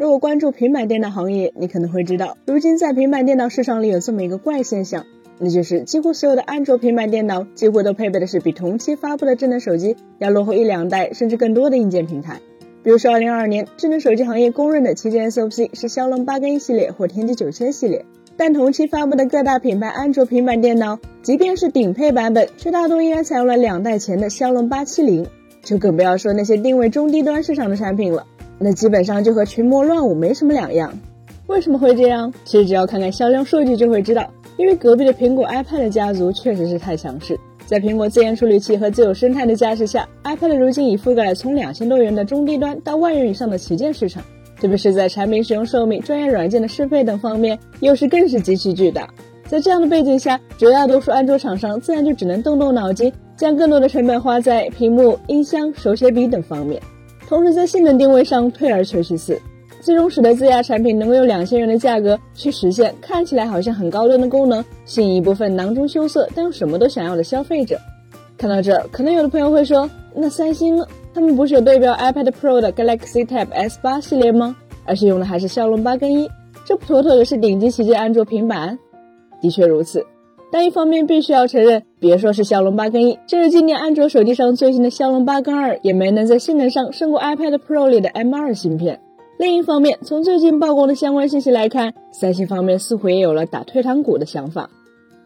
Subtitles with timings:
[0.00, 5.04] 如果关注平板电脑行业，你可能会知道，如今在平板电脑市场里有这么一个怪现象，
[5.38, 12.40] 那就是几乎所有的安卓平板电脑几乎都配备的是比同期发布的智能手机要落后一两代甚至更多的硬件平台。
[12.82, 18.06] 比如说，二零二二年智能手机行业公认的旗舰 SoC 是骁龙八根一系列或天玑九千系列，
[18.38, 25.26] 但同期发布的各大品牌安卓平板电脑，即便是顶配版本，却大多依然采用了两代前的骁龙八七零。
[25.62, 28.26] 就更不要说那些定位中低端市场的产品了，
[28.62, 30.92] 那基本上就和群魔乱舞没什么两样。
[31.46, 32.32] 为什么会这样？
[32.44, 44.22] 其实只要看看销量数据就会知道，因为隔壁的苹果 iPad 家族确实是太强势，在苹果自研处理器和自有生态的加持下，iPad 如今已覆盖了从两千多元的中低端到万元以上的旗舰市场，
[44.60, 49.08] 特别是在产品使用寿命、专业软件的适配等方面，优势更是极其巨大。
[49.48, 53.12] 在这样的背景下，绝大多数安卓厂商自然就只能动动脑筋。
[53.36, 56.78] 将更多的成本花在屏幕、音箱、手写笔等方面，
[57.30, 59.40] 同时在性能定位上退而求其次，
[59.80, 67.78] 最终使得自家产品能够用两千元的价格去实现看起来好像很高端的功能，吸引一部分囊中羞涩但又什么都想要的消费者。
[68.36, 70.84] 看到这儿，可能有的朋友会说，那三星呢？
[71.14, 74.56] 他们不是有对标 iPad Pro 的 Galaxy Tab S8 系列吗？
[74.84, 76.28] 而且用的还是骁龙八跟一，
[76.64, 78.76] 这不妥妥的是顶级旗舰安卓平板？
[79.40, 80.04] 的确如此。
[80.52, 89.00] 但一方面必须要承认，别说是骁龙八跟一，就是今年安卓手机上最新的骁龙八跟二，也没能在性能上胜过 iPad Pro 里的 M2 芯片。
[89.38, 94.68] 另一方面，从最近曝光的相关信息来看，三星方面似乎也有了打退堂鼓的想法。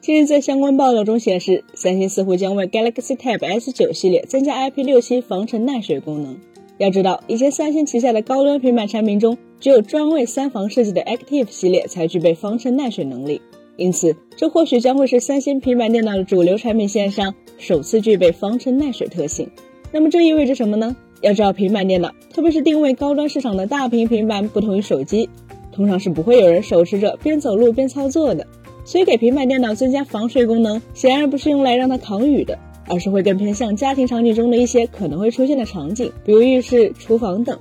[0.00, 6.36] 近日在相关报道中显示，三星似乎将为 Galaxy Tab S9 系列增加 IP67 防尘耐水功能。
[6.78, 13.40] 要知道，以前三星旗下的高端平板产品中，只有专为三防设计的 Active 系列才具备防尘耐水能力。
[13.76, 19.48] 因此，这或许将会是三星平板电脑的主流产品线上首次具备防尘耐水特性。
[19.92, 20.96] 那么这意味着什么呢？
[21.20, 25.30] 要知道，平板电脑，特别是定位高端市场的大屏平板，不同于手机，
[25.72, 28.46] 通常是不会有人手持着边走路边操作的。
[28.84, 32.58] 所以，给平板电脑增加防水功能，显然不是用来让它抗雨的，
[32.88, 37.58] 而是会更偏向家庭场景中的一些可能会出现的场景，比如浴室、厨房等。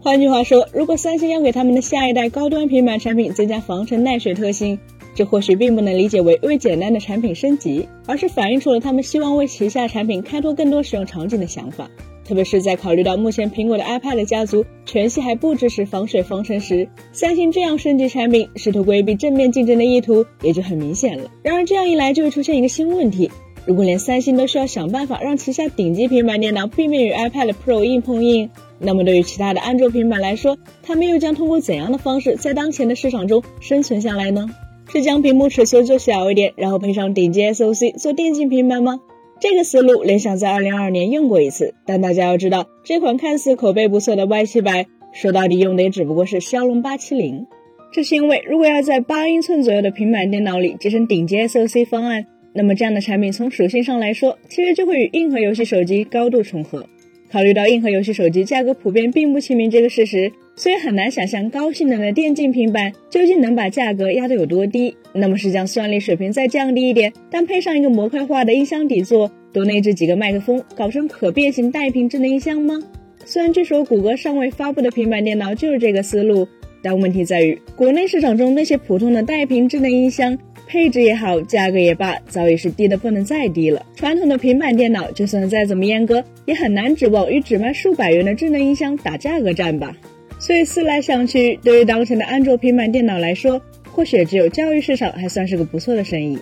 [0.00, 4.78] 换句话说，如果三星要给他们的下一代高端平板产品增加防尘耐水特性，
[5.14, 11.88] 这或许并不能理解为为简单的产品升级，而是反映出了他们希望为旗下产品开拓更多使用场景的想法。
[12.26, 21.30] 特别是在考虑到目前苹果的 iPad 家族全系还不支持防水防尘时，三星这样升级产品，试图规避正面竞争的意图也就很明显了。
[21.42, 23.30] 然而这样一来，就会出现一个新问题：
[23.66, 28.48] 如果连三星都需要想办法让旗下顶级平板电脑避免与 iPad Pro 硬碰硬，
[28.78, 34.48] 那么对于其他的安卓平板来说，他们又将通过怎样的方式在当前的市场中生存下来呢？
[34.86, 39.00] 是将屏幕尺寸做小一点，然后配上顶级 SoC 做电竞平板吗？
[39.40, 47.46] 这个思路联想在二零二二年用过一次，但大家要知道，这款看似口碑不错的 Y 七百，说到底用的也只不过是骁龙八七零。
[47.92, 56.86] 这是因为，如果要在八英寸左右的平板电脑里集成顶级 SoC 方案，那么这样的产品从属性上来说，其实就会与硬核游戏手机高度重合。
[57.34, 60.30] 考虑到硬核游戏手机价格普遍并不亲民这个事实。
[60.54, 64.96] 所以很难想象高性能的电竞平板究竟能把价格压得有多低。
[65.12, 72.80] 那么是将算力水平再降低一点，但配上一个模块化的音箱底座，多内置几个麦克风，搞成可变形带屏智能音箱吗？
[73.24, 76.46] 虽然据说谷歌尚未发布的平板电脑就是这个思路，
[76.82, 83.84] 但问题在于国内市场中那些普通的带屏智能音箱，配置也好，价格也罢，早已是低的不能再低了。
[83.94, 89.96] 传统的平板电脑就算再怎么阉割，也很难指望与只卖数百元的智能音箱打价格战吧。
[90.38, 93.60] 所以思来想去，对于当前的安卓平板电脑来说，
[93.90, 96.38] 或许只有教育市场还算是个不错的生意。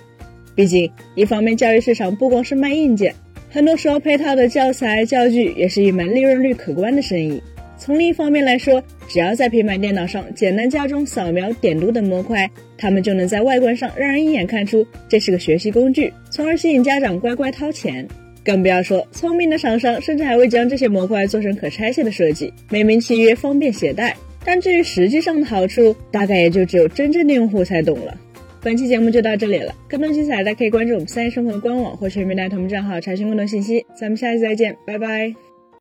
[0.54, 3.14] 毕竟，一方面教育市场不光是卖硬件，
[3.50, 7.42] 很多时候配套的教材教具也是一门利润率可观的生意。
[7.84, 12.48] 从另一方面来说，只要在平板电脑上简单加装扫描、点读等模块，
[12.78, 18.06] 他们就能在外观上让人一眼看出这是个学习工具，从而吸引家长乖乖掏钱。
[18.44, 24.16] 更不要说，聪明的厂商甚至还会将这些模块做成可拆卸的设计，美名其曰方便携带。
[24.44, 28.16] 但至于实际上的好处，大概也就只有真正的用户才懂了。
[28.62, 33.84] 本期节目就到这里了，更多精彩大家可以关注我们三叶生活的官网或全民大同账号查询更多信息。
[33.98, 35.51] 咱们下期再见，拜拜。